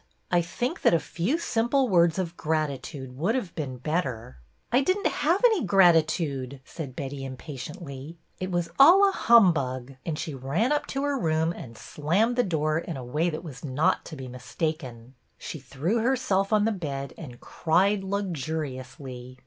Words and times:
"I 0.31 0.41
think 0.41 0.81
that 0.81 0.95
a 0.95 0.99
few 0.99 1.37
simple 1.37 1.87
words 1.87 2.17
of 2.17 2.35
gratitude 2.35 3.15
would 3.19 3.35
have 3.35 3.53
been 3.53 3.77
better."" 3.77 4.39
I 4.71 4.81
did 4.81 4.97
n't 4.97 5.05
have 5.05 5.45
any 5.45 5.63
gratitude," 5.63 6.59
said 6.65 6.95
Betty, 6.95 7.23
impatiently." 7.23 8.17
It 8.39 8.49
was 8.49 8.71
all 8.79 9.07
a 9.07 9.11
humbug," 9.11 9.93
and 10.03 10.17
she 10.17 10.33
MERRYLEGS 10.33 10.39
37 10.47 10.61
ran 10.63 10.71
up 10.71 10.87
to 10.87 11.03
her 11.03 11.19
room 11.19 11.53
and 11.53 11.77
slammed 11.77 12.35
the 12.35 12.41
door 12.41 12.79
in 12.79 12.97
a 12.97 13.05
way 13.05 13.29
that 13.29 13.43
was 13.43 13.63
not 13.63 14.03
to 14.05 14.15
be 14.15 14.27
mistaken. 14.27 15.13
She 15.37 15.59
threw 15.59 15.99
herself 15.99 16.51
on 16.51 16.65
the 16.65 16.71
bed, 16.71 17.13
and 17.15 17.39
cried 17.39 18.03
luxuriously. 18.03 19.37